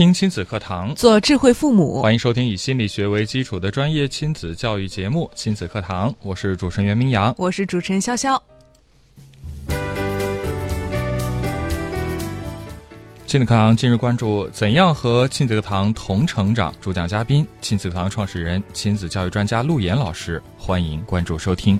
[0.00, 2.00] 听亲子课堂，做智慧父母。
[2.00, 8.40] 欢迎收听以心理学为基础的专业亲子教育节目《亲子课堂》，我是主持人袁明阳，我是主持人潇潇。
[13.26, 16.74] 亲子课堂今日关注：怎样和亲子课堂同成长？
[16.80, 20.42] 主讲嘉宾：亲子课堂创始人、亲子教育专家陆岩老师。
[20.56, 21.78] 欢迎关注收听。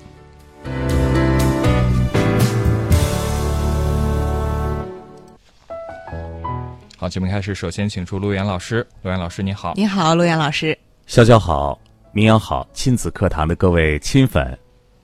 [7.00, 8.86] 好，节目开始，首先请出陆岩老师。
[9.00, 9.72] 陆岩老师，你好。
[9.74, 10.76] 你好，陆岩老师。
[11.08, 11.80] 潇潇好，
[12.12, 14.54] 明阳好，亲子课堂的各位亲粉，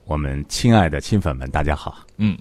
[0.05, 1.97] 我们亲爱的亲粉们，大家好。
[2.17, 2.37] 嗯，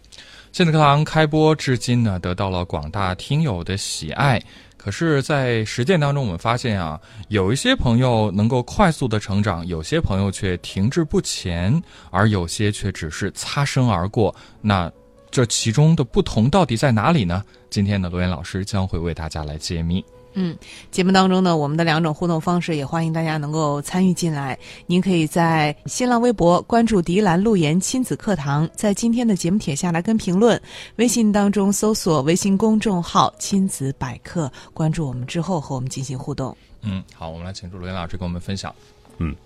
[0.53, 4.39] 亲子课堂开播至今呢，得到了广大听友的喜爱。
[4.77, 14.37] 可是，在实践当中，我们发现啊，有一些朋友能够快速的成长，有些朋友却停滞不前，而有些却只是擦身而过。
[14.61, 14.93] 那
[15.37, 17.45] 这其中的不同到底在哪里呢？
[17.69, 20.03] 今天呢，罗岩老师将会为大家来揭秘。
[20.33, 20.57] 嗯，
[20.91, 24.59] 节目当中呢，我们的两种互动方式也欢迎大家能够参与进来。
[24.87, 30.59] 您可以在新浪微博关注“迪兰路言亲子课堂”，在今天的节目帖下来跟评论；
[30.97, 36.57] 微信当中搜索微信公众号“亲子百科”，关注我们之后和我们进行互动。
[36.81, 38.75] 嗯，好，我们来请出罗岩老师跟我们分享。
[39.19, 39.37] 嗯，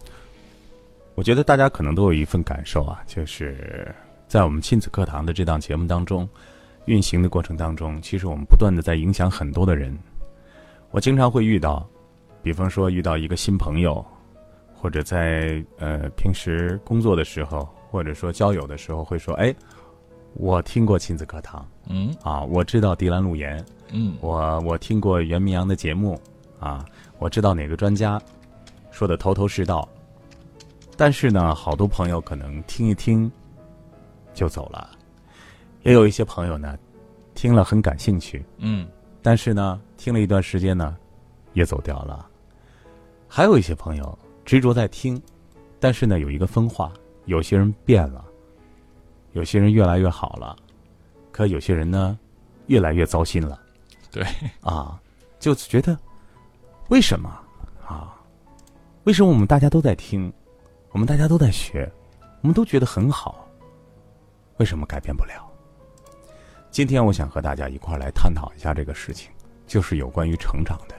[1.17, 3.93] 我觉得大家可能都有一份感受啊，就是
[4.31, 6.27] 在我们亲子课堂的这档节目当中。
[6.87, 9.97] 运行的过程当中，其实我们不断的在影响很多的人。
[10.93, 11.85] 我经常会遇到，
[12.41, 14.05] 比方说遇到一个新朋友，
[14.73, 19.55] 或者在呃平时工作的时候，或者说交友的时候，会说：“哎，
[20.35, 26.19] 我听过亲子课堂，嗯，啊，我知道迪兰路言，嗯，我我听过袁明阳的节目，
[26.61, 26.85] 啊，
[27.19, 28.21] 我知道哪个专家
[28.93, 29.89] 说的头头是道。
[30.97, 33.31] 但是呢，好多朋友可能听一听
[34.41, 34.91] 就走了。”
[35.85, 36.79] 也有一些朋友呢，
[37.35, 38.89] 听了很感兴趣，嗯，
[39.21, 40.97] 但是呢，听了一段时间呢，
[41.53, 42.27] 也走掉了。
[43.29, 45.21] 还有一些朋友执着在听，
[45.79, 46.91] 但是呢，有一个分化，
[47.27, 48.25] 有些人变了，
[49.33, 50.57] 有些人越来越好了，
[51.31, 52.19] 可有些人呢，
[52.67, 53.61] 越来越糟心了。
[54.11, 54.27] 对，
[54.63, 55.01] 啊，
[55.39, 55.97] 就觉得
[56.89, 57.31] 为什么
[57.87, 58.17] 啊？
[59.05, 60.31] 为什么我们大家都在听，
[60.91, 61.91] 我们大家都在学，
[62.43, 63.49] 我们都觉得很好，
[64.61, 65.51] 为什么改变不了？
[66.71, 69.31] 今天我想和大家一块儿来探讨一下这个事情，
[69.67, 70.95] 就是有关于成长的。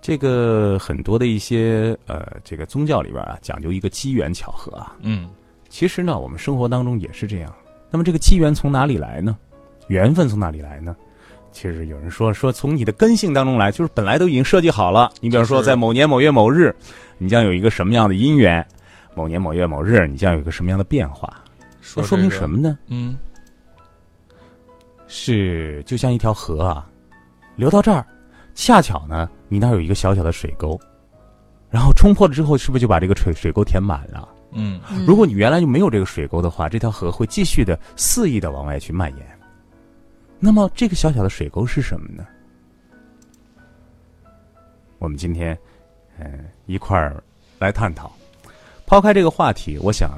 [0.00, 4.94] 这个很多的一些呃，这个宗教里边啊，讲究一个机缘巧合啊。
[5.00, 5.28] 嗯，
[5.68, 7.52] 其实呢，我们生活当中也是这样。
[7.90, 9.36] 那么这个机缘从哪里来呢？
[9.88, 10.94] 缘分从哪里来呢？
[11.50, 15.10] 其实有人说说从你的根性当中来，就是本来都已经设计好了。
[15.20, 16.72] 你比方说，在某年某月某日，
[17.18, 18.62] 你将有一个什么样的姻缘；
[19.16, 21.28] 某年某月某日，你将有一个什么样的变化。
[21.84, 22.78] 说说明什么呢？
[22.86, 23.16] 嗯。
[25.06, 26.90] 是就像一条河啊，
[27.56, 28.04] 流到这儿，
[28.54, 30.80] 恰巧呢，你那儿有一个小小的水沟，
[31.70, 34.28] 然后冲破了之后，是不是就把这个水水沟填满了？
[34.52, 39.38] 嗯，如果你原来就没有这个水沟的话，这条河会继续的肆意的往外去蔓延。
[40.40, 42.26] 那么，这个小小的水沟是什么呢？
[44.98, 45.56] 我们今天，
[46.18, 47.22] 嗯，一块儿
[47.58, 48.10] 来探讨。
[48.86, 50.10] 抛开这个话题，我想，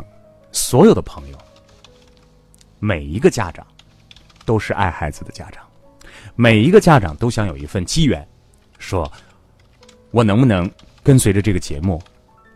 [0.52, 1.38] 所有的朋友，
[2.86, 3.66] 每一个家长。
[4.46, 5.60] 都是爱孩子的家长，
[6.36, 8.24] 每一个家长都想有一份机缘，
[8.78, 9.10] 说
[10.14, 10.70] ：“我能不能
[11.02, 12.00] 跟随着这个节目，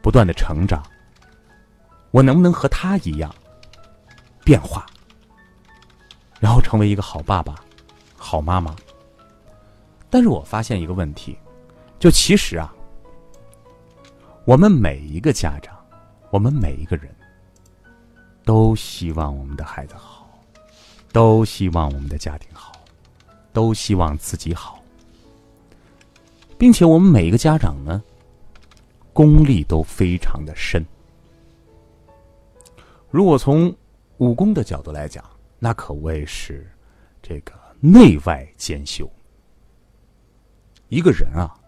[0.01, 0.81] 不断的成长？
[2.13, 3.35] 我能不能和他一样
[4.45, 4.87] 变化，
[6.39, 7.57] 然后成为一个好爸爸、
[8.17, 8.77] 好妈妈？”
[10.09, 11.37] 但是我发现一个问题，
[11.99, 12.73] 就其实啊，
[14.45, 15.77] 我们每一个家长，
[16.31, 17.13] 我们每一个人
[18.45, 20.20] 都希望我们的孩子好。
[21.13, 22.73] 都希望我们的家庭好，
[23.53, 24.81] 都希望自己好，
[26.57, 28.03] 并且我们每一个家长呢，
[29.13, 30.85] 功力都非常的深。
[33.11, 33.75] 如果从
[34.19, 35.25] 武功的角度来讲，
[35.59, 36.71] 那可谓是
[37.21, 39.11] 这个内外兼修。
[40.89, 41.59] 一个人啊，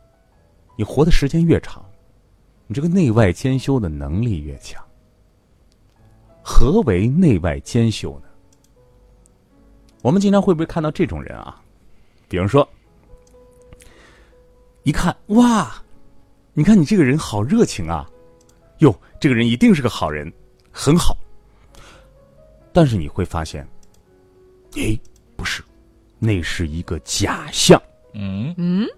[0.77, 1.85] 你活的时间越长，
[2.69, 4.81] 你这个内外兼修的能力越强。
[6.45, 8.29] 何为内外兼修呢？
[10.03, 11.61] 我们经常会不会看到这种人啊？
[12.29, 12.69] 比如说，
[14.83, 15.83] 一看哇，
[16.55, 18.09] 你看你这个人好热情啊，
[18.79, 20.31] 哟，这个人一定是个好人，
[20.71, 21.17] 很好。
[22.73, 23.67] 但是你会发现，
[24.75, 24.99] 诶，
[25.37, 25.63] 不是，
[26.19, 27.81] 那是一个假象。
[28.15, 28.89] 嗯嗯，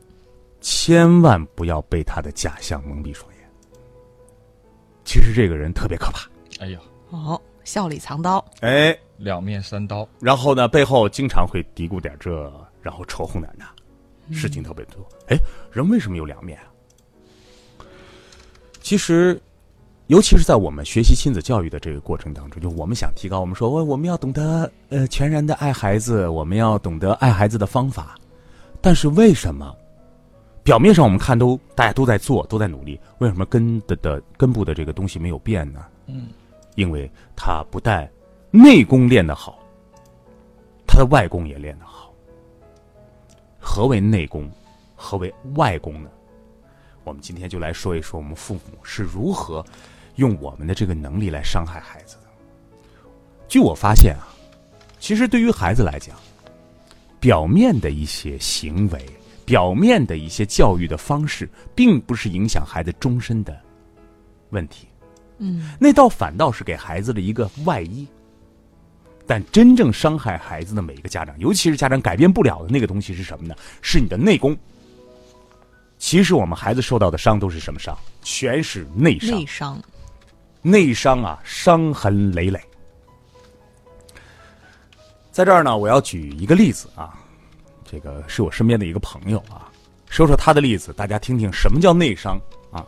[0.60, 3.50] 千万不要被他的假象蒙蔽双眼。
[5.04, 6.28] 其实这个人特别可怕，
[6.60, 6.80] 哎呀，
[7.10, 12.52] 哦，笑里藏刀，哎，两面三刀，然后呢，背后经常会嘀咕点这，
[12.82, 15.06] 然后仇恨点那，事情特别多。
[15.28, 15.38] 哎，
[15.72, 16.64] 人为什么有两面啊？
[18.80, 19.40] 其实，
[20.08, 28.14] 尤其是在我们学习亲子教育的这个过程当中，就我们想提高，我们说，我我们要懂得呃全然的爱孩子，我们要懂得爱孩子的方法。
[28.82, 29.74] 但是为什么
[30.62, 35.86] 表面上我们看都大家都在做，都在努力，为什么根的的根部的这个东西没有变呢？
[36.06, 36.26] 嗯，
[36.74, 38.06] 因为他不但
[38.56, 39.58] 内功练得好，
[40.86, 42.14] 他的外功也练得好。
[43.58, 44.48] 何为内功？
[44.94, 46.08] 何为外功呢？
[47.02, 49.64] 我们今天就来说一说，我们父母是如何
[50.14, 52.22] 用我们的这个能力来伤害孩子的。
[53.48, 54.30] 据我发现啊，
[55.00, 56.16] 其实对于孩子来讲，
[57.18, 59.04] 表面的一些行为、
[59.44, 63.60] 表面的一些教育的方式，并不是影响孩子终身的
[64.50, 64.86] 问题。
[65.38, 68.06] 嗯，那倒反倒是给孩子的一个外衣。
[69.26, 73.54] 但真正伤害孩子的每一个家长，尤其是家长改变不了的那个东西是什么呢？
[73.80, 74.56] 是你的内功。
[75.98, 77.96] 其实我们孩子受到的伤都是什么伤？
[78.22, 79.30] 全是内伤。
[79.30, 79.82] 内伤，
[80.60, 82.60] 内伤啊，伤痕累累。
[85.30, 87.18] 在这儿呢，我要举一个例子啊，
[87.90, 89.72] 这个是我身边的一个朋友啊，
[90.08, 92.38] 说说他的例子，大家听听什么叫内伤
[92.70, 92.86] 啊。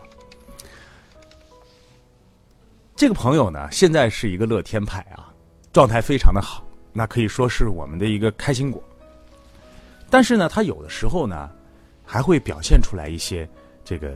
[2.94, 5.32] 这个朋友呢，现在是一个乐天派啊，
[5.76, 8.82] 状态非常的好，那可以说是我们的一个开心果。
[10.08, 11.50] 但是呢，他有的时候呢，
[12.02, 13.46] 还会表现出来一些
[13.84, 14.14] 这个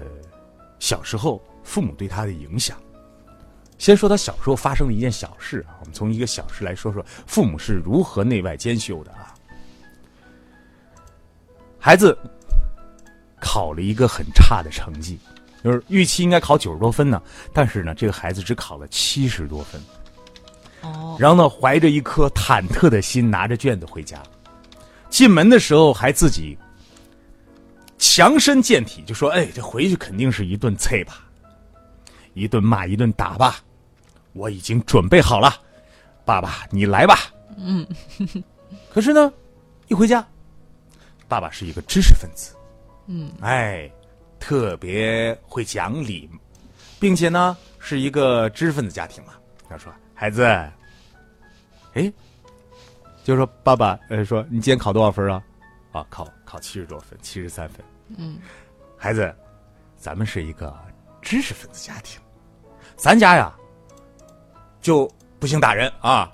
[0.78, 2.78] 小时候父母对他的影响。
[3.76, 9.34] 先说他小时候发生的一件小事啊，我们从一个小事来说说父母是如何内外兼修的啊。
[11.78, 12.16] 孩子
[13.38, 15.18] 考了一个很差的成绩，
[15.62, 17.22] 就是预期应该考九十多分呢，
[17.52, 19.78] 但是呢，这个孩子只考了七十多分。
[20.82, 24.22] 哦，然后呢，怀着一颗忐忑的心，拿着卷子回家。
[25.08, 26.56] 进门的时候还自己
[27.98, 31.24] 强身健体，就说：“哎，这回去肯定是一顿啐吧，
[32.34, 33.60] 一顿骂，一顿打吧。
[34.32, 35.52] 我已经准备好了，
[36.24, 37.16] 爸爸，你来吧。”
[37.58, 37.86] 嗯，
[38.88, 39.32] 可是呢，
[39.88, 40.26] 一回家，
[41.28, 42.54] 爸爸是一个知识分子，
[43.06, 43.90] 嗯，哎，
[44.38, 46.30] 特别会讲理，
[47.00, 49.32] 并且呢是一个知识分子家庭嘛。
[49.68, 50.44] 他说：“孩子，
[51.94, 52.12] 哎，
[53.25, 55.43] 就说爸爸，呃，说你今天考多少分啊？
[55.93, 57.82] 啊，考考七十多分，七十三分。
[58.19, 58.37] 嗯，
[58.99, 59.34] 孩子，
[59.96, 60.78] 咱们是一个
[61.22, 62.20] 知识分子家庭，
[62.96, 63.50] 咱家呀
[64.82, 66.31] 就不兴打人啊，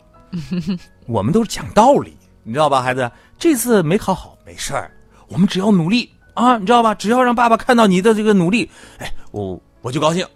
[1.06, 2.82] 我们都是讲道理，你知道吧？
[2.82, 3.08] 孩子，
[3.38, 4.90] 这次没考好没事儿，
[5.28, 6.92] 我们只要努力啊，你知道吧？
[6.92, 8.68] 只要让爸爸看到你的这个努力，
[8.98, 10.26] 哎，我我就高兴，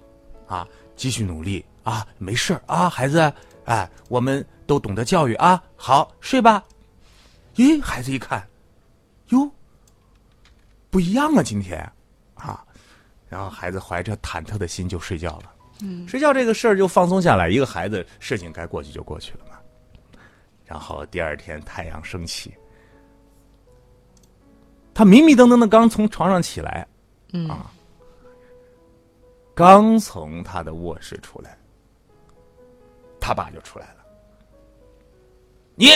[0.46, 0.64] 啊，
[0.94, 3.32] 继续努力啊，没事儿啊，孩子，
[3.64, 6.62] 哎，我们都懂得教育啊，好睡吧。
[7.56, 8.46] 咦，孩子一看，
[9.28, 9.50] 哟，
[10.90, 11.80] 不一样啊，今天
[12.34, 12.64] 啊，
[13.28, 15.52] 然后孩子怀着忐忑的心就睡觉了。
[15.82, 19.58] 嗯，睡觉这个事儿就放松下来，一个孩子事情该过去就过去了嘛。
[20.64, 22.54] 然后第二天太阳升起，
[24.94, 26.86] 他迷迷瞪瞪的刚从床上起来，
[27.32, 27.72] 嗯啊，
[29.54, 31.58] 刚从他的卧室出来，
[33.30, 34.04] 他爸就出来了。
[35.76, 35.90] 你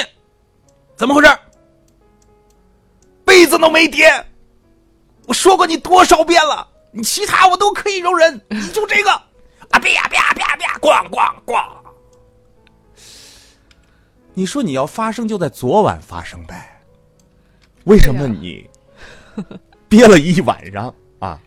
[0.94, 1.38] 怎么回事？
[3.24, 4.08] 被子都没叠，
[5.26, 11.60] 我说过你多少遍了，你其他我都可以容忍，你就这个啊啪啪啪啪，咣咣咣。
[14.32, 16.80] 你说你要发生就在昨晚发生呗，
[17.82, 18.70] 为什么你
[19.88, 21.40] 憋了一晚上啊？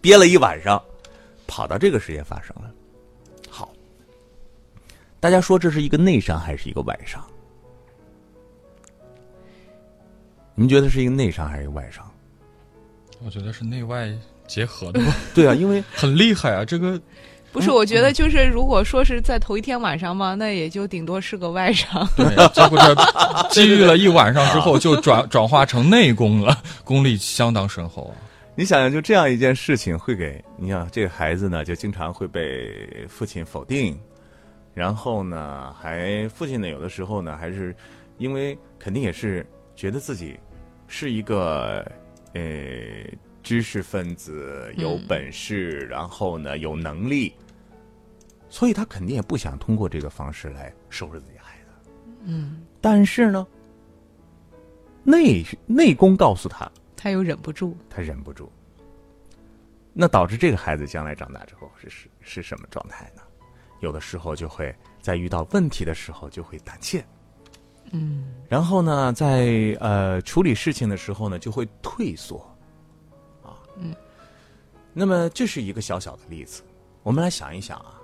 [0.00, 0.82] 憋了一晚上，
[1.46, 2.70] 跑到这个时间发生了。
[5.18, 7.22] 好，大家说这是一个内伤还是一个外伤？
[10.54, 12.08] 你们觉得是一个内伤还是一个外伤？
[13.24, 14.12] 我觉得是内外
[14.46, 16.64] 结合的吧， 对啊，因为 很厉害啊！
[16.64, 17.00] 这个
[17.50, 22.08] 不是，我觉得就是如果说是在头一天晚上嘛，那也就顶多是个外伤。
[22.14, 28.14] 对，结果这积郁了一晚上之后，就转转化成内功了，功力相当深厚啊。
[28.54, 33.98] 你想想，就这样一件事情，会给你想这个孩子呢，就经常会被父亲否定，
[34.78, 37.74] 然后呢，还父亲呢，有的时候呢，还是
[38.16, 39.44] 因为肯定也是
[39.74, 40.38] 觉得自己
[40.86, 41.84] 是一个
[42.32, 42.40] 呃
[43.42, 47.34] 知识分子，有本事，然后呢有能力，
[48.48, 51.90] 所以他肯定也不想通过这个方式来收拾自己孩子。
[52.22, 53.44] 嗯，但是呢，
[55.02, 58.48] 内内功告诉他，他又忍不住，他忍不住。
[59.92, 63.22] 那导致这个孩子将来长大之后是是是什么状态呢？
[63.80, 67.04] 有的时候就会在遇到问题的时候就会胆怯，
[67.92, 72.38] 嗯然后呢，在呃处理事情的时候呢就会退缩，
[73.42, 73.94] 啊，嗯。
[74.92, 76.62] 那么这是一个小小的例子，
[77.02, 77.94] 我们来想一想啊。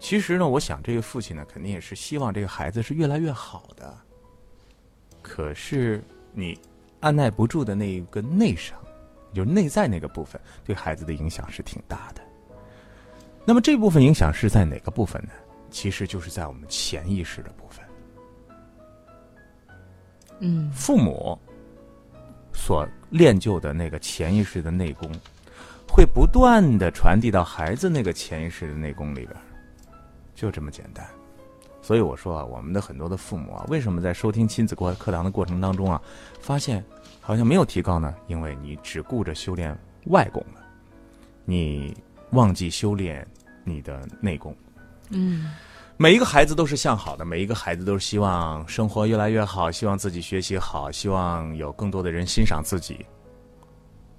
[0.00, 3.94] 其实呢，我想这个父亲呢，肯定也是希望这个孩子是越来越好的。
[5.20, 6.58] 可是你
[7.00, 8.78] 按耐不住的那一个内伤，
[9.34, 12.22] 就是内在那个部分，对孩子的影响是挺大的。
[13.48, 15.30] 那么这部分影响是在哪个部分呢？
[15.70, 17.82] 其实就是在我们潜意识的部分。
[20.40, 21.38] 嗯父母
[22.52, 25.10] 所练就的那个潜意识的内功，
[25.90, 29.34] 会不断的传递到孩子那个潜意识的内功里边，
[30.34, 31.02] 就这么简单。
[31.80, 35.98] 所以我说啊，我们的很多的父母啊，为什么在收听亲子过课堂的过程当中啊，
[36.38, 36.84] 发现
[37.18, 38.14] 好像没有提高呢？
[38.26, 39.74] 因为你只顾着修炼
[40.08, 40.60] 外功了，
[41.46, 41.96] 你
[42.32, 43.26] 忘记修炼
[43.68, 44.56] 你的内功。
[45.10, 45.50] 嗯
[45.96, 53.04] 每一个孩子都是向好的，每一个孩子都是希望生活越来越好，希望自己学习好，希望有更多的人欣赏自己。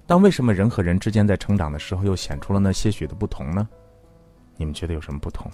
[0.06, 3.66] 但为什么人和人之间在成长的时候又显出了那些许的不同呢？
[4.56, 5.50] 你们觉得有什么不同？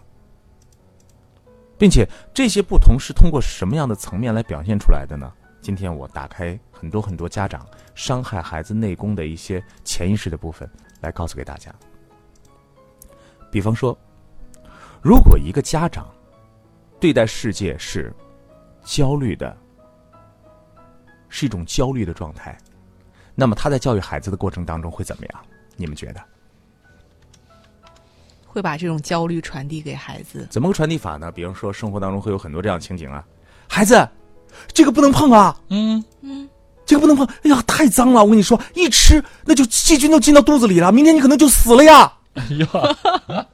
[1.79, 5.33] 并且这些不同是通过什么样的层面来表现出来的呢？
[5.61, 10.69] 今天我打开很多很多家长伤害孩子内功的一些潜意识的部分，
[11.01, 11.73] 来告诉给大家。
[13.57, 13.97] 比方说，
[15.01, 16.07] 如果一个家长
[17.01, 18.13] 对待世界是
[18.85, 19.57] 焦虑的，
[21.31, 22.55] 是一种焦虑的状态，
[23.35, 25.41] 那么他在教育孩子的过程当中会怎么样？
[25.75, 26.21] 你们觉得
[28.47, 30.47] 会把这种焦虑传递给孩子。
[30.51, 31.33] 怎么个传递法呢？
[31.33, 33.27] 比方说，生活当中会有很多这样情景啊，
[33.67, 34.07] 孩子，
[34.69, 36.47] 这个不能碰啊，嗯嗯，
[36.85, 38.23] 这个不能碰，哎呀，太脏了！
[38.23, 42.13] 我跟你说，一吃那就细菌都进到肚子里了，明天你可能就死了呀。
[42.39, 42.69] 哎呀，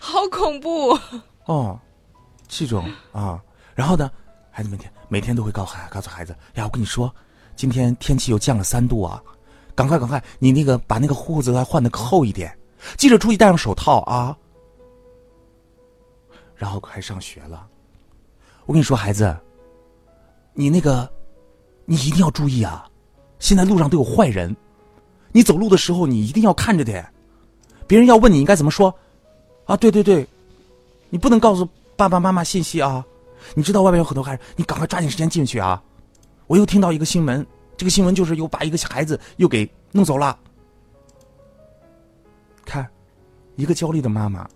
[0.00, 0.98] 好恐怖！
[1.44, 1.78] 哦，
[2.48, 3.38] 这种啊，
[3.74, 4.10] 然后呢，
[4.50, 7.14] 孩子每天每天都会告诉孩告诉孩子呀，我跟你说，
[7.54, 9.22] 今天天气又降了三度啊，
[9.74, 12.56] 赶快赶快，你那个把那个裤子再换的厚一点，
[12.96, 14.36] 记着出去戴上手套啊。
[16.56, 17.66] 然后快上学了，
[18.64, 19.36] 我跟你说，孩子，
[20.54, 21.10] 你那个，
[21.84, 22.88] 你一定要注意啊，
[23.38, 24.56] 现在路上都有坏人，
[25.32, 27.04] 你走路的时候你一定要看着点，
[27.92, 28.88] 别人要问你应该怎么说，
[29.66, 30.26] 啊，对对对，
[31.10, 33.04] 你不能告诉爸爸妈妈信息啊！
[33.54, 35.82] 你知道外面有很多孩子，你赶快抓紧时间进去啊！
[36.46, 37.46] 我又听到一个新闻，
[37.76, 40.38] 这个新闻就是又把一个孩子又给弄走了。
[42.64, 42.88] 看，
[43.56, 44.48] 一个焦虑的妈妈，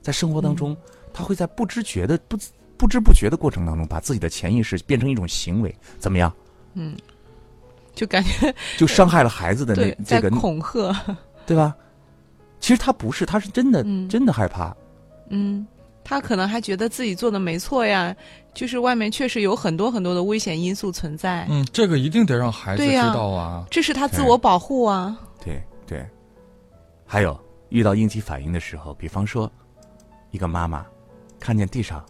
[0.00, 0.76] 在生活当中，
[1.12, 2.38] 她会在不知觉的不
[2.76, 6.32] 不知不觉的过程当中，把自己的潜意识变成一种行为，怎么样？
[6.74, 6.96] 嗯
[7.92, 10.94] 就感觉就伤害了孩子的那这个，恐吓。
[11.44, 11.74] 对吧？
[12.64, 14.74] 其实他不是，他是真的、嗯真的害怕。
[15.28, 15.66] 嗯，
[16.02, 18.16] 他可能还觉得自己做的没错呀，
[18.54, 23.66] 就是外面确实有很多很多的危险因素存在，嗯，这个一定得让孩子知道啊。
[23.70, 25.14] 这是他自我保护啊。
[25.44, 26.08] 对对，
[27.04, 29.52] 还有遇到应激反应的时候，比方说，
[30.30, 30.86] 一个妈妈
[31.38, 32.02] 看见地上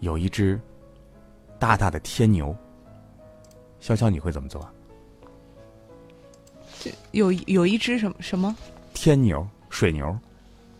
[0.00, 0.58] 有一只
[1.58, 2.56] 大大的天牛，
[3.82, 4.66] 潇潇你会怎么做？
[7.10, 8.56] 有有一只什么什么？
[8.96, 10.16] 天牛、水牛，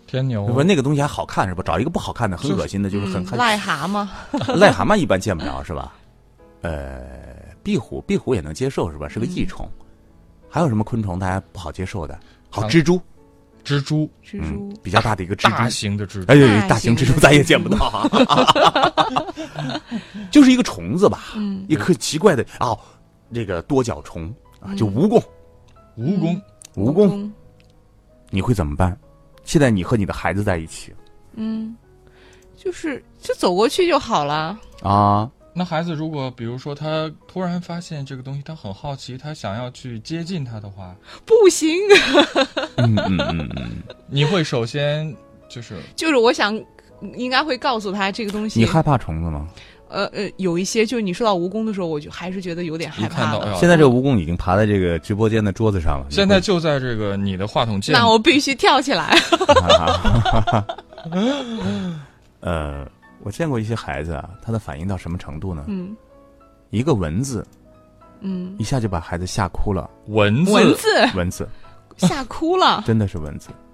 [0.06, 1.62] 天牛，不，那个东西还好看是吧？
[1.64, 4.08] 找一个不好看的、很恶心的，就是很嗯很癞蛤蟆，
[4.58, 5.92] 癞蛤蟆一般见不着是吧？
[6.62, 7.04] 呃，
[7.62, 9.06] 壁虎，壁虎也能接受是吧？
[9.06, 9.68] 是个益虫。
[10.48, 12.18] 还有什么昆虫大家不好接受的？
[12.48, 12.98] 好，蜘蛛，
[13.62, 14.44] 蜘蛛，蜘蛛。
[14.44, 15.70] 嗯，比较大的一个蜘大蛛。
[15.70, 16.32] 型的蜘蛛。
[16.32, 17.12] 哎，呦，大大型蜘蛛。
[17.20, 17.84] 咱也见不到。
[17.86, 18.08] 啊，
[20.32, 21.66] 就是一个虫子吧，嗯。
[21.68, 22.78] 一颗奇怪的哦，
[23.34, 25.22] 这个多角虫啊，就蜈蚣，
[25.98, 26.40] 蜈蚣，
[26.74, 27.30] 蜈蚣，
[28.30, 28.96] 你会怎么办？
[29.44, 30.92] 现在你和你的孩子在一起
[31.34, 31.76] 嗯，
[32.56, 34.58] 就是就走过去就好了。
[34.82, 41.76] 啊，那孩子如果比如说他突然发现这个东西，他很好奇，他想要去接近他的话，不行，
[42.76, 45.14] 嗯嗯嗯嗯， 你会首先
[45.48, 46.58] 就是就是我想
[47.14, 48.58] 应该会告诉他这个东西。
[48.58, 49.48] 你害怕虫子吗？
[49.88, 59.16] 呃呃，有一些就是你说到蜈蚣的时候，我就还是觉得有点害怕现在这个蜈蚣已经爬在这个直播间的桌子上了，现在就在这个你的话筒键， 那我必须跳起来。
[62.40, 62.86] 呃，
[63.22, 65.64] 我见过一些孩子啊，他的反应到什么程度呢？
[65.68, 65.96] 嗯。
[66.70, 67.46] 一个蚊子
[68.20, 70.88] 嗯，一下就把孩子吓哭了，蚊子，蚊子？
[71.14, 71.48] 蚊子。
[71.96, 72.82] 吓哭了。
[72.84, 73.50] 真的是蚊子。
[73.50, 73.65] 啊！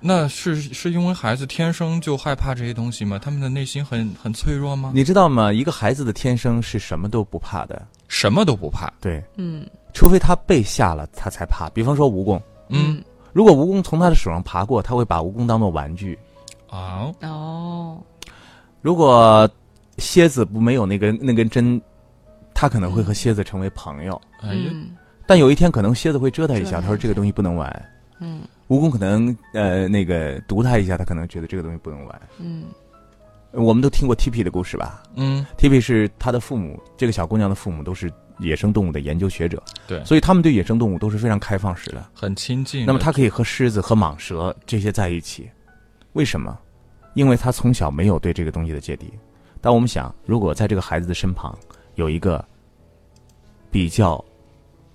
[0.00, 3.18] 那是是因为孩子天生就害怕这些东西吗？
[3.18, 4.92] 他们的内心很很脆弱吗？
[4.94, 5.52] 你知道吗？
[5.52, 8.92] 一个孩子的天生是什么都不怕的，什么都不怕。
[9.00, 11.68] 对，嗯除非他被吓了，他才怕。
[11.70, 16.14] 比方说蜈蚣，嗯如果蜈蚣从他的手上爬过，他会把蜈蚣当做玩具；
[16.68, 17.98] 哦，哦，
[18.82, 19.48] 如果
[19.98, 21.80] 蝎子不没有那根那根针，
[22.54, 24.20] 他可能会和蝎子成为朋友。
[24.40, 24.90] 哎呀，嗯
[25.26, 27.90] 但有一天，可能蝎子会蛰他一下，他说这个东西不能玩。
[28.20, 32.22] 嗯蜈蚣可能呃那个毒他一下，他可能觉得这个东西不能玩。
[32.38, 32.64] 嗯
[33.52, 42.06] 我们都听过 T P 的故事吧嗯，？T P 是他的父母，这个小姑娘的父母都是野生动物的研究学者，对，所以他们对野生动物都是非常开放式的。
[42.12, 42.84] 很亲近。
[42.84, 45.48] 那么他可以和狮子和蟒蛇这些在一起，
[46.12, 46.58] 为什么？
[47.14, 49.10] 因为他从小没有对这个东西的芥蒂。
[49.62, 51.56] 但我们想，如果在这个孩子的身旁
[51.94, 52.44] 有一个
[53.70, 54.22] 比较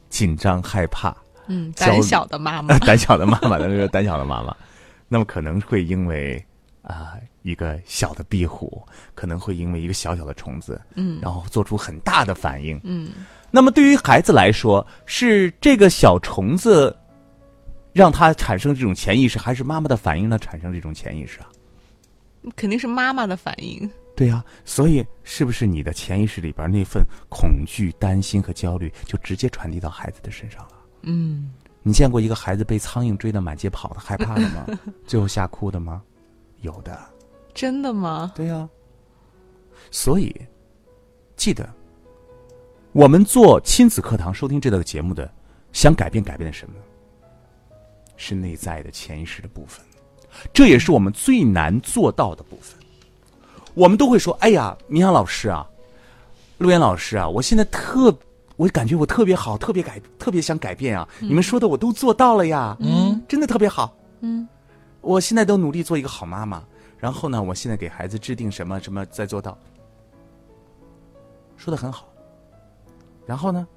[0.07, 1.15] 紧张、害怕、
[1.51, 4.55] 嗯，胆小的妈妈，胆小的妈妈的那个胆小的妈妈，
[5.09, 6.43] 那么可能会因为
[6.83, 8.81] 啊、一个小的壁虎，
[9.13, 12.79] 可能会因为一个小小的虫子，嗯然后做出很大的反应。
[12.83, 13.11] 嗯
[13.51, 16.95] 那么对于孩子来说，是这个小虫子
[17.91, 21.47] 让他产生这种潜意识，还是妈妈的反应呢产生这种潜意识啊？
[22.55, 23.89] 肯定是妈妈的反应。
[24.15, 30.80] 对呀、所以是不是你的潜意识里边那份恐惧、担心和焦虑，就直接传递到孩子的身上了？
[31.03, 31.51] 嗯
[31.83, 34.65] 你见过一个孩子被苍蝇追得满街跑的害怕了吗？
[35.07, 36.01] 最后吓哭的吗？
[36.61, 36.97] 有的。
[37.53, 38.31] 真的吗？
[38.35, 38.69] 对呀、
[39.89, 40.33] 所以
[41.35, 41.67] 记得，
[42.91, 45.29] 我们做亲子课堂收听这档节目的，
[45.73, 46.75] 想改变改变的什么？
[48.15, 49.83] 是内在的潜意识的部分，
[50.53, 52.77] 这也是我们最难做到的部分。
[53.73, 55.67] 我们都会说：“哎呀，明阳老师啊，
[56.59, 58.15] 陆岩老师啊，我现在特，
[58.57, 61.07] 我感觉我特别好，特别改，特别想改变啊！
[61.19, 63.95] 你们说的我都做到了呀，嗯，真的特别好。
[64.19, 64.47] 嗯
[65.01, 66.63] 我现在都努力做一个好妈妈，
[66.99, 69.57] 然后呢，我现在给孩子制定什么什么再做到，
[71.57, 72.07] 说的很好。
[73.25, 73.67] 然后呢，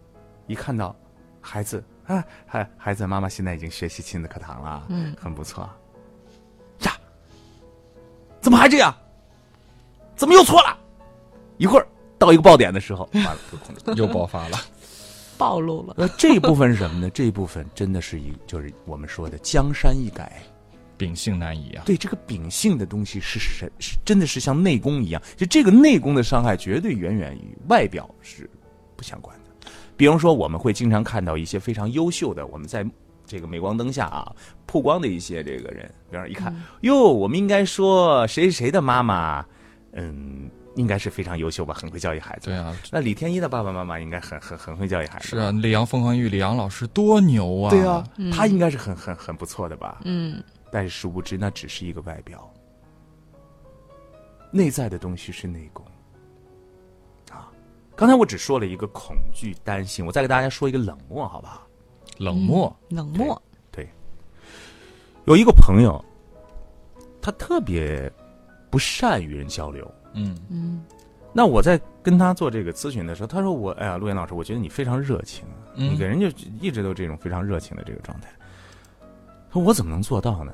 [0.46, 0.94] 一看到
[1.40, 5.66] 孩子啊，孩孩子妈妈现在已经学习亲子课堂了，嗯，很不错。
[6.80, 6.92] 呀，
[8.42, 8.94] 怎么还这样？
[10.14, 10.76] 怎么又错了？
[11.56, 11.86] 一会儿
[12.18, 14.58] 到一个爆点的时候， 完了，就控制又爆发了。
[15.36, 15.94] 暴露了。
[15.98, 17.10] 那，这一部分是什么呢？
[17.14, 20.42] 这一部分真的是一，就是我们说的江山易改。
[20.96, 21.82] 秉性难移啊。
[21.84, 28.48] 对这个秉性的东西是神，是真的是像内功一样，就这个内功的伤害绝对远远与外表是
[28.94, 29.68] 不相关的。
[29.96, 32.86] 比如说，我们会经常看到一些非常优秀的，我们在
[33.26, 34.32] 这个镁光灯下啊
[34.66, 39.44] 曝光的一些这个人，比方一看，哟，我们应该说谁谁谁的妈妈，
[39.94, 42.46] 嗯，应该是非常优秀吧，很会教育孩子。
[42.46, 45.28] 对啊，那李天一的爸爸妈妈应该很很很会教育孩子。
[45.28, 47.70] 是啊，李阳凤凰玉李阳老师多牛啊！
[47.70, 50.00] 对啊，他应该是很很很不错的吧？
[50.04, 52.52] 嗯但是殊不知，那只是一个外表，
[54.50, 55.86] 内在的东西是内功。
[57.30, 57.52] 啊，
[57.94, 61.64] 刚才我只说了一个恐惧、担心，我再给大家说一个冷漠，好不好？
[62.18, 63.40] 冷漠，冷漠。
[63.70, 63.88] 对
[65.26, 66.04] 有一个朋友，
[67.22, 68.12] 他特别
[68.68, 69.88] 不善与人交流。
[70.14, 70.84] 嗯嗯
[71.32, 78.28] 那我在跟他做这个咨询的时候，他说我，哎呀，陆岩老师，我觉得你非常热情，嗯你给人家一直都这种非常热情的这个状态。
[79.50, 80.52] 他说我怎么能做到呢？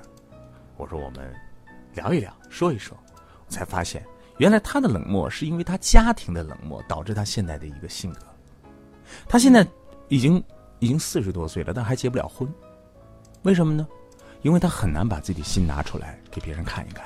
[0.76, 1.30] 我说我们
[1.94, 2.96] 聊一聊，说一说，
[3.46, 4.02] 我才发现
[4.38, 8.20] 原来他的冷漠是因为他家庭的冷漠导致他现在的一个性格。
[9.28, 9.66] 他现在
[10.08, 10.42] 已经
[10.78, 12.48] 已经四十多岁了，但还结不了婚，
[13.42, 13.86] 为什么呢？
[14.40, 17.04] 因为他很难把自己的心拿出来给别人看一看，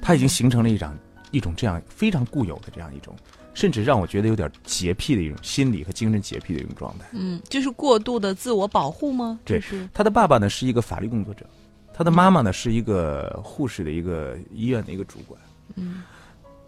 [0.00, 0.96] 他已经形成了一种
[1.30, 3.14] 一种这样非常固有的这样一种，
[3.54, 7.06] 甚至让我觉得有点洁癖的一种心理和精神洁癖的一种状态。
[7.12, 9.38] 嗯，就是过度的自我保护吗？
[9.44, 11.44] 对这是他的爸爸呢是一个法律工作者，
[11.92, 15.40] 他的妈妈呢是一个护士的一个医院的一个主管。
[15.74, 16.02] 嗯，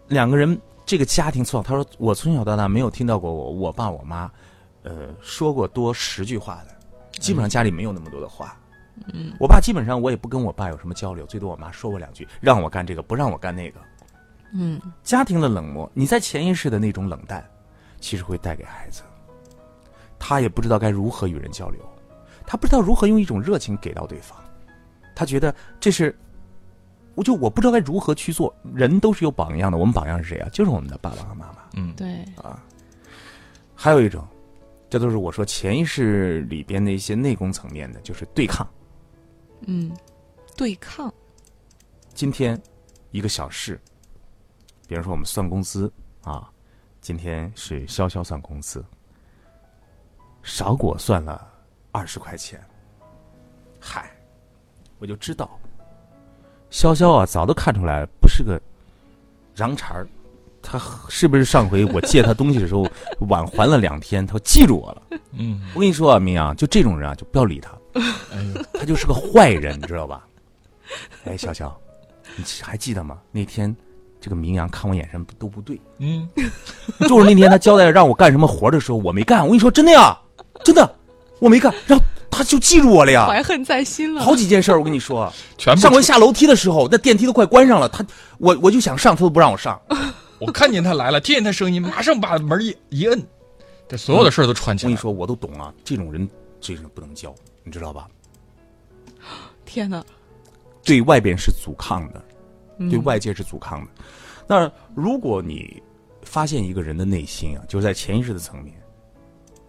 [0.07, 4.29] 两个人这个家庭从小，他说我从小到大没有听到过我我爸我妈，
[4.83, 6.75] 呃说过多十句话的，
[7.19, 8.57] 基本上家里没有那么多的话。
[9.13, 13.79] 嗯，我爸基本上我也不跟我爸有什么交流，最多我妈说我两句，让我干这个，不让我干那个。
[14.53, 17.43] 嗯家庭的冷漠，你在潜意识的那种冷淡，
[17.99, 19.01] 其实会带给孩子，
[20.19, 21.79] 他也不知道该如何与人交流，
[22.45, 24.37] 他不知道如何用一种热情给到对方，
[25.15, 26.15] 他觉得这是，
[27.15, 28.53] 我就我不知道该如何去做。
[28.73, 30.49] 人都是有榜样的，我们榜样是谁啊？
[30.51, 31.57] 就是我们的爸爸和妈妈。
[31.73, 32.61] 嗯，对啊，
[33.75, 34.25] 还有一种，
[34.89, 38.67] 这都是我说潜意识里边的一些内功层面的，就是对抗。
[39.61, 39.91] 嗯，
[40.57, 41.13] 对抗。
[42.13, 42.61] 今天
[43.11, 43.79] 一个小事，
[44.91, 45.89] 比如说我们算工资
[46.21, 46.49] 啊，
[46.99, 48.83] 今天是潇潇算工资，
[50.43, 51.47] 少给我算了
[51.93, 52.61] 二十块钱，
[53.79, 54.11] 嗨，
[54.99, 55.49] 我就知道
[56.69, 58.61] 潇潇啊，早都看出来不是个
[59.55, 60.05] 瓤茬儿。
[60.61, 60.77] 他
[61.07, 62.85] 是不是上回我借他东西的时候
[63.29, 64.27] 晚还了两天？
[64.27, 65.03] 他记住我了。
[65.31, 67.71] 嗯，我跟你说啊，明阳，就这种人啊，就不要理他。
[67.93, 70.27] 哎，他就是个坏人，你知道吧？
[71.23, 71.73] 哎，潇潇，
[72.35, 73.21] 你还记得吗？
[73.31, 73.73] 那天
[74.21, 76.29] 这个明阳看我眼神都不对，嗯，
[77.09, 79.41] 就是那天他交代让我干什么活的时候，我没干。
[79.41, 80.15] 我跟你说，真的呀，
[80.63, 80.95] 真的，
[81.39, 83.25] 我没干，然后他就记住我了呀。
[83.27, 84.21] 怀恨在心了。
[84.21, 88.05] 好几件事，我跟你说，全部上回下楼梯的时候，那电梯都快关上了，他
[88.37, 89.81] 我我就想上，他都不让我上。
[90.39, 93.19] 我看见他来了，听见他声音，马上把门一一摁，
[93.87, 94.91] 这所有的事儿都串起来了。
[94.91, 96.29] 我跟你说，我都懂啊，这种人
[96.59, 98.07] 这种人不能交，你知道吧？
[99.65, 100.03] 天哪！
[100.83, 102.30] 对外边是阻抗的，嗯
[102.89, 103.91] 对外界是阻抗的。
[104.47, 105.81] 那如果你
[106.23, 108.73] 发现一个人的内心啊，就是在潜意识的层面，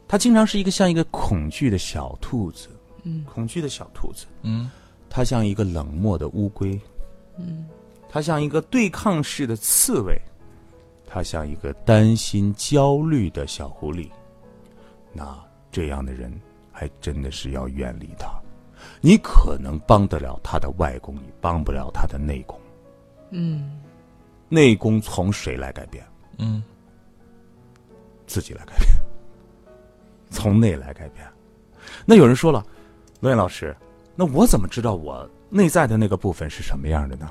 [0.09, 2.69] 他经常是一个像一个恐惧的小兔子，
[3.05, 4.71] 嗯，恐惧的小兔子，嗯，
[5.09, 6.79] 他像一个冷漠的乌龟，
[7.39, 7.67] 嗯，
[8.09, 10.21] 他像一个对抗式的刺猬，
[11.07, 14.09] 他像一个担心、焦虑的小狐狸。
[15.13, 15.39] 那
[15.71, 16.33] 这样的人，
[16.71, 18.31] 还真的是要远离他。
[19.01, 22.59] 你可能帮得了他的外功，你帮不了他的内功。
[23.33, 23.79] 嗯，
[24.49, 26.05] 内功从谁来改变？
[26.39, 26.63] 嗯，
[28.27, 28.89] 自己来改变，
[30.31, 31.27] 从内来改变。
[32.07, 32.65] 那有人说了，
[33.21, 33.77] 罗燕老师，
[34.15, 37.31] 那我怎么知道我内在的那个部分是什么样的呢？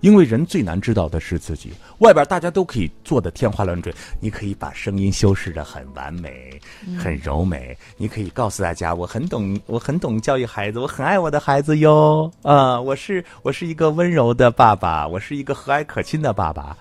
[0.00, 6.60] 因为人最难知道的是自己，外边大家都可以做的天花乱坠，你可以把声音修饰的很完美、
[6.98, 16.76] 很柔美，你可以告诉大家我很懂，我很懂教育孩子，我很爱我的孩子哟，啊、我是我是一个温柔的爸爸，我是一个和蔼可亲的爸爸。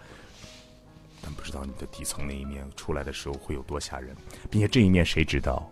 [1.21, 4.15] 但不知道你的底层那一面出来的时候会有多吓人，
[4.49, 5.67] 并且这一面谁知道？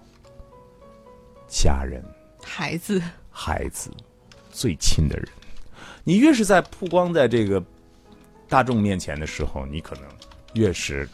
[1.47, 2.03] 家人、
[2.41, 3.91] 孩子，孩子，
[4.49, 5.27] 最亲的人。
[6.03, 7.63] 你越是在曝光在这个
[8.49, 10.03] 大众面前的时候，你可能
[10.53, 11.07] 越是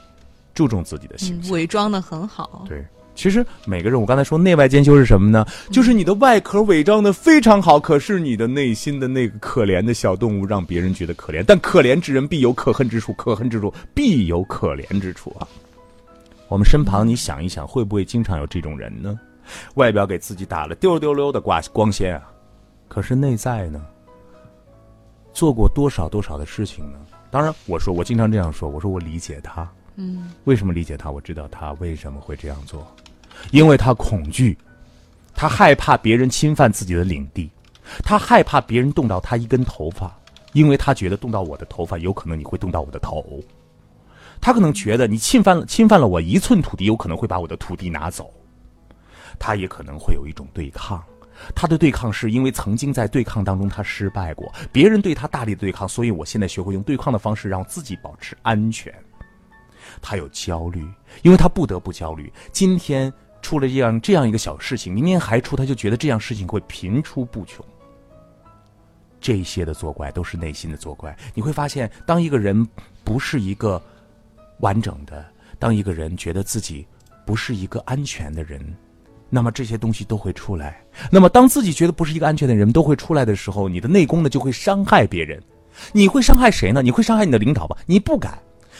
[0.54, 1.52] 注重自己的形嗯，象。
[1.54, 2.66] 伪装的很好。
[2.68, 2.84] 对，
[3.16, 5.46] 其实每个人，我刚才说内外兼修是什么呢？
[5.72, 11.44] 就是你的外壳伪装的非常好，可是你的内心的那个可怜的小动物让别人觉得可怜。
[11.46, 15.48] 但可怜之人必有可恨之处，可恨之处必有可怜之处啊！
[16.48, 19.20] 我们身旁，你想一想，会不会经常有这种人呢？
[19.76, 22.24] 外表给自己打了丢丢溜的挂光鲜啊，
[22.88, 23.86] 可是内在呢？
[25.34, 27.00] 做过多少多少的事情呢？
[27.32, 31.12] 当然，我说我经常这样说，我说我理解他，嗯，为什么理解他？
[31.12, 32.86] 我知道他为什么会这样做，
[33.52, 34.58] 因为他恐惧，
[35.36, 37.50] 他害怕别人侵犯自己的领地，
[38.04, 40.12] 他害怕别人动到他一根头发，
[40.54, 43.24] 因为他觉得动到我的头发，有可能你会动到我的头。
[44.42, 48.34] 他可能觉得你侵犯了侵犯了我一寸土地，有可能会把我的土地拿走。
[49.38, 51.04] 他也可能会有一种对抗，
[51.56, 58.94] 他的对抗是因为曾经在对抗当中他失败过，别人对他大力的对抗，所以我现在学会用对抗的方式让自己保持安全。
[60.02, 60.88] 他有焦虑，
[61.24, 62.32] 因为他不得不焦虑。
[62.52, 67.66] 今天出了这样这样一个小事情，明天还出，他就觉得这样事情会频出不穷。
[69.20, 71.18] 这些的作怪都是内心的作怪。
[71.34, 72.66] 你会发现，当一个人
[73.04, 73.82] 不是一个
[74.60, 75.26] 完整的，
[75.58, 76.88] 当一个人觉得自己
[77.26, 78.62] 不是一个安全的人，
[79.30, 80.82] 那么这些东西都会出来。
[81.12, 85.42] 那么当自己觉得不是一个安全的人都会出来的时候，你的内功呢就会伤害别人。
[85.94, 86.82] 你会伤害谁呢？
[86.82, 87.78] 你会伤害你的领导吧？
[87.86, 88.38] 你不敢。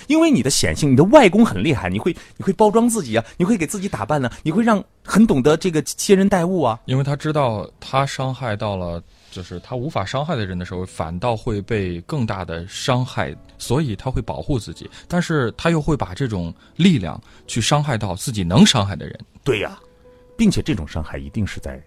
[0.08, 6.80] 因为你的显性，你的外功很厉害，你会你会包装自己啊，你会给自己打扮呢、你会让很懂得这个接人待物啊。
[6.86, 19.20] 因为他知道他伤害到了，就是他无法伤害的人的时候，反倒会被更大的伤害，所以他会保护自己，但是他又会把这种力量去伤害到自己能伤害的人。
[19.44, 19.78] 对呀、
[20.40, 21.78] 并且这种伤害一定是在，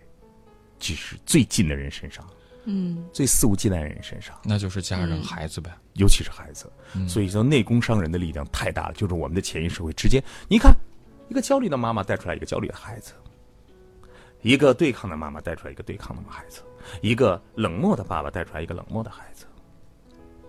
[0.79, 2.23] 就是最近的人身上，
[2.65, 5.71] 嗯，最肆无忌惮的人身上，那就是家人、嗯孩子呗。
[5.95, 6.71] 尤其是孩子。
[7.09, 10.71] 所以说，内功伤人的力量太大了，就是我们的潜意识会直接，你看，
[11.31, 13.15] 一个焦虑的妈妈带出来一个焦虑的孩子，
[14.43, 16.61] 一个对抗的妈妈带出来一个对抗的孩子，
[17.01, 19.47] 一个冷漠的爸爸带出来一个冷漠的孩子，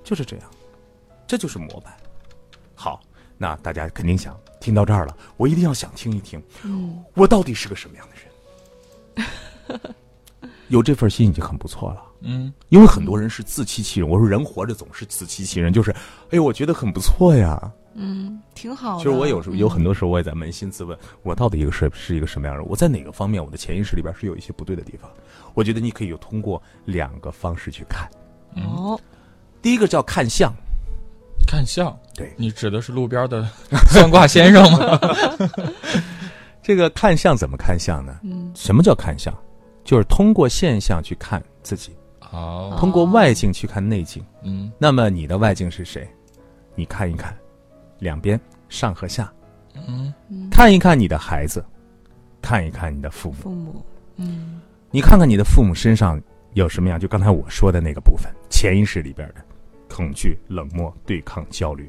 [0.03, 0.51] 就是这样，
[1.25, 1.95] 这就是模板。
[2.75, 3.01] 好，
[3.43, 6.41] 那大家肯定想听到这儿了，我一定要想听一听，
[7.13, 8.15] 我到底是个什么样的
[9.67, 9.93] 人？
[10.69, 12.01] 有这份心已经很不错了。
[12.21, 14.07] 嗯，因为很多人是自欺欺人。
[14.07, 17.69] 我说人活着总是自欺欺人，就是，哎呦，我觉得很不错呀。
[17.95, 18.97] 嗯挺好的。
[18.99, 22.69] 其实我有时候嗯有很多时候我也在扪心自问，我到底一个是是一个什么样的人？
[22.69, 25.11] 我在哪个方面我的潜意识里边是有一些不对的地方？
[25.53, 28.09] 我觉得你可以有通过两个方式去看。
[28.55, 28.97] 哦，
[29.61, 30.55] 第一个叫看相，
[31.53, 33.47] 看相，对你指的是路边的
[33.91, 34.99] 算卦先生吗？
[36.63, 38.19] 这个看相怎么看相呢？
[38.23, 39.31] 嗯，什么叫看相？
[39.83, 41.95] 就是通过现象去看自己。
[42.31, 44.25] 哦，通过外境去看内境。
[44.41, 46.07] 嗯那么你的外境是谁？
[46.73, 47.37] 你看一看，
[47.99, 49.31] 两边上和下，
[49.87, 50.11] 嗯
[50.49, 51.63] 看一看你的孩子，
[52.41, 53.85] 看一看你的父母，父母，
[54.15, 56.19] 嗯你看看你的父母身上
[56.53, 56.99] 有什么样？
[56.99, 59.35] 就刚才我说的那个部分，潜意识里边的
[59.93, 61.87] 恐惧、冷漠、对抗、焦虑。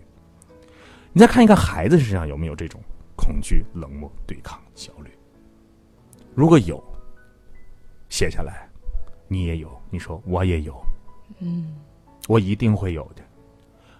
[1.11, 2.79] 你再看一看孩子身上有没有这种
[3.17, 5.11] 恐惧、冷漠、对抗、焦虑。
[6.35, 6.83] 如果有，
[8.11, 8.69] 写下来，
[9.27, 10.79] 你也有，你说我也有，
[11.39, 11.75] 嗯
[12.29, 13.23] 我一定会有的。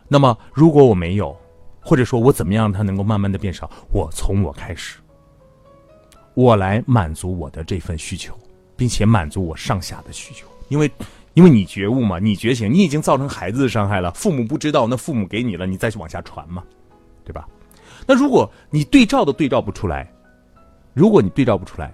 [0.07, 1.35] 那么，如果我没有，
[1.81, 3.71] 或者说我怎么样让它能够慢慢的变少？
[3.91, 4.99] 我从我开始，
[6.35, 8.39] 我来满足我的这份需求，
[8.77, 10.47] 并且满足我上下的需求。
[10.69, 10.91] 因为，
[11.35, 16.63] 因为你觉悟嘛，你觉醒，你已经造成孩子的伤害了，父母不知道，那父母给你了，你再去往下传嘛，
[17.25, 17.49] 对吧？
[18.07, 20.11] 那如果你对照都对照不出来，
[20.93, 21.93] 如果你对照不出来，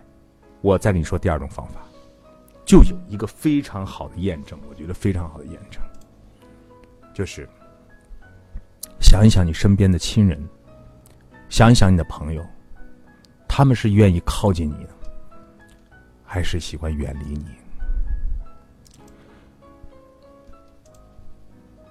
[0.60, 1.80] 我再跟你说第二种方法，
[2.66, 5.82] 就有一个非常好的验证，我觉得非常好的验证，
[7.14, 7.48] 就是
[9.00, 10.38] 想一想你身边的亲人，
[11.48, 12.44] 想一想你的朋友，
[13.48, 14.90] 他们是愿意靠近你的，
[16.26, 17.46] 还是喜欢远离你？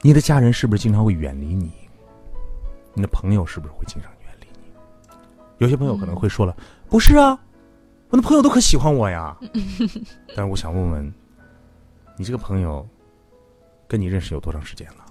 [0.02, 1.72] 你的家人是不是经常会远离你？
[2.94, 4.72] 你的朋友是不是会经常远离你？
[5.58, 6.56] 有些朋友可能会说了
[6.90, 7.38] ：“不是啊，
[8.10, 9.38] 我的朋友都可喜欢我呀。
[10.36, 11.14] ”但是我想问问，
[12.18, 12.88] 你这个朋友
[13.88, 15.06] 跟你认识有多长时间了？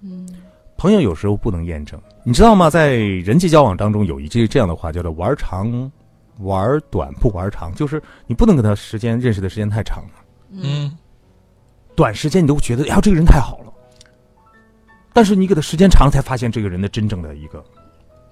[0.00, 0.28] 嗯
[0.76, 2.70] 朋友有时候不能验证，你知道吗？
[2.70, 5.90] 在人际交往当中有一句这样的话，叫做“玩长
[6.38, 10.10] 玩短不玩长”，就是你不能跟他时间认识的时间太长了，
[10.52, 10.96] 嗯
[11.96, 13.67] 短时间你都觉得哎呀这个人太好了，
[15.18, 17.60] 但是你给他时间长了才发现这个人的真正的一个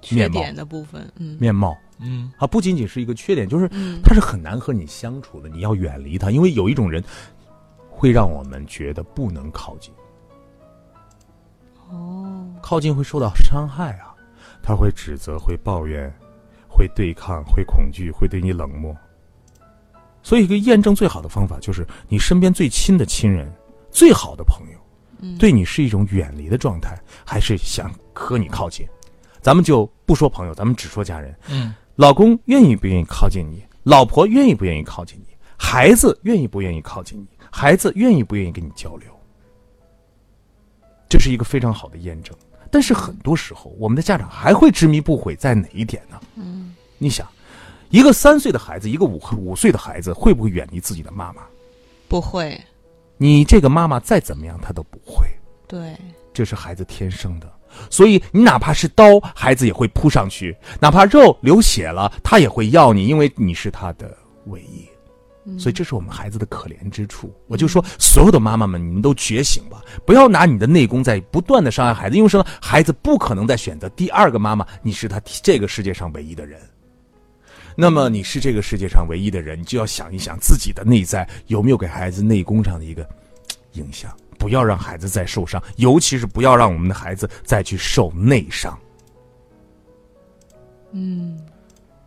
[0.01, 0.40] 缺面貌。
[0.40, 1.37] 点的部分，嗯。
[1.40, 1.77] 面貌。
[1.99, 2.31] 嗯。
[2.38, 7.03] 啊，不仅仅是一个缺点，就是嗯他是很难和你相处的，你要远离他，因为有一种人
[7.90, 9.92] 会让我们觉得不能靠近。
[11.90, 14.14] 哦，靠近会受到伤害啊，
[14.62, 16.09] 他会指责，会抱怨，
[16.68, 18.96] 会对抗，会恐惧，会对你冷漠。
[20.22, 23.53] 所以，一个验证最好的方法就是你身边最亲的亲人、
[23.90, 24.75] 最好的朋友，
[25.20, 28.87] 嗯对你是一种远离的状态，还是想和你靠近？
[29.40, 31.35] 咱们就不说朋友，咱们只说家人。
[31.48, 33.64] 嗯老公愿意不愿意靠近你？
[33.85, 35.35] 老婆愿意不愿意靠近你？
[35.57, 37.26] 孩子愿意不愿意靠近你？
[37.50, 39.09] 孩子愿意不愿意跟你交流？
[41.09, 42.37] 这是一个非常好的验证。
[42.70, 46.20] 但是很多时候，我们的家长还会执迷不悔在哪一点呢？
[46.35, 47.26] 嗯你想，
[47.88, 51.42] 一个三岁的孩子，一个五五岁的孩子，会不会远离自己的妈妈？
[52.09, 52.61] 不会，
[53.18, 55.26] 你这个妈妈再怎么样，她都不会。
[55.66, 55.96] 对，
[56.33, 57.52] 这是孩子天生的，
[57.90, 64.88] 所以你哪怕是刀，孩子也会扑上去；哪怕肉流血了，他也会要你，因为你是他的唯一。
[65.57, 67.33] 所以这是我们孩子的可怜之处。
[67.46, 72.44] 我就说，所有的妈妈们，你们都觉醒吧，不要拿你的内功在不断的伤害孩子，因为什么？
[72.61, 76.61] 孩子不可能再选择第二个妈妈，你是他这个世界上唯一的人。
[77.78, 83.06] 那么你是这个世界上唯一的人，你就要想一想自己的内在有没有给孩子内功上的一个
[83.72, 88.76] 影响，不要让孩子再受伤，尤其是不要让我们的孩子再去受内伤。
[90.92, 91.38] 嗯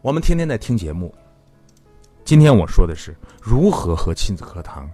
[0.01, 1.13] 我们天天在听节目，
[2.25, 4.89] 今天我说的是如何和亲子课堂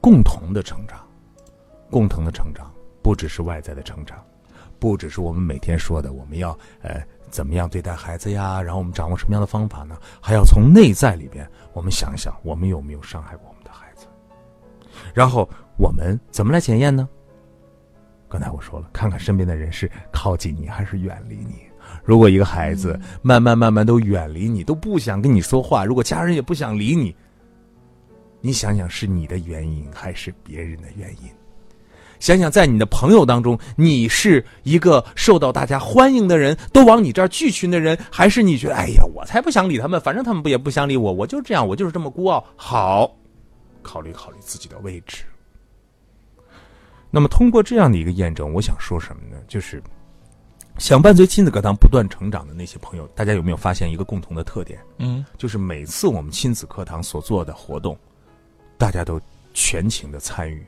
[0.00, 1.06] 共同的成长，
[1.90, 4.24] 共同的成长，不只是外在的成长，
[4.78, 9.96] 不只是我们每天说的我们要呃怎么样对待孩子呀，然后我们掌握什么样的方法呢？
[10.20, 14.06] 还要从内在里边，我们想一想，我们有没有伤害过我们的孩子，
[15.12, 17.08] 然后我们怎么来检验呢？
[18.28, 21.66] 刚才我说了，看看身边的人是靠近你还是远离你。
[22.04, 27.14] 如果一个孩子慢慢慢慢都远离你，都不想跟你说话，如果家人也不想理你，
[28.40, 31.30] 你想想是你的原因还是别人的原因？
[32.18, 42.44] 想想在你的朋友当中，你是一个受到大家欢迎的人，都往你这儿聚群的人，还是你觉得哎呀，我才不想理他们，反正他们不也不想理我，我就这样，我就是这么孤傲。
[42.56, 43.14] 好，
[43.82, 45.24] 考虑考虑自己的位置。
[47.10, 49.40] 那么通过这样的一个验证，我想说什么呢？
[49.48, 49.82] 就是
[50.76, 54.78] 想伴随亲子课堂不断成长的那些朋友，大家有没有发现一个共同的特点？
[54.98, 57.96] 嗯就是每次我们亲子课堂所做的活动，
[58.76, 59.18] 大家都
[59.54, 60.66] 全情的参与，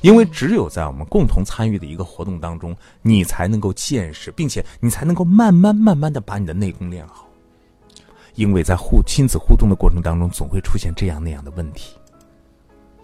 [0.00, 7.26] 因为只有在我们共同参与的一个活动当中，你才能够见识，并且你才能够慢慢慢慢的把你的内功练好。
[8.34, 11.94] 因为在互亲子互动的过程当中，总会出现这样那样的问题。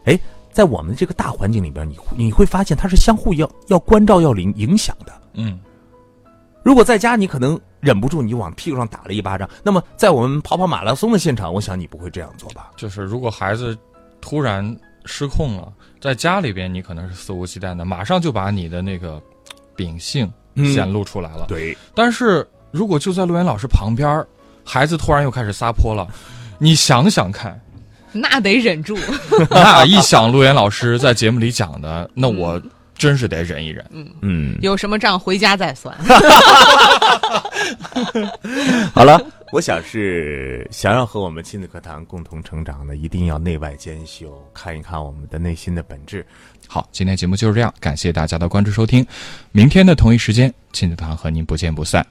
[0.05, 0.19] 哎，
[0.51, 5.13] 在我们这个大环境里边，你你会发现它是相互要要关照、要影影响的。
[5.35, 5.61] 嗯
[6.63, 12.71] 如果在家你可能忍不住你往屁股上打了一巴掌，那么在我们跑跑马拉松的现场，我想你不会这样做吧？
[12.77, 13.77] 就是如果孩子
[14.21, 19.21] 突然失控了，在家里边你可能是肆无忌惮的，马上就把你的那个
[19.75, 20.31] 秉性
[20.73, 21.47] 显露出来了。
[21.49, 24.25] 对，但是如果就在陆岩老师旁边，
[24.65, 26.07] 孩子突然又开始撒泼了，
[26.59, 27.61] 你想想看，
[28.13, 28.99] 那得忍住。
[29.51, 32.61] 那一想陆岩老师在节目里讲的，那我
[32.95, 33.85] 真是得忍一忍。
[33.91, 35.97] 嗯嗯，有什么账回家再算。
[38.95, 39.21] 好了，
[39.53, 46.25] 我想是想要和我们亲子课堂共同成长的，一定要内外兼修，看一看我们的内心的本质。
[46.69, 49.05] 好，今天节目就是这样，感谢大家的关注收听，
[49.51, 52.07] 明天的同一时间，亲子堂和您不见不散。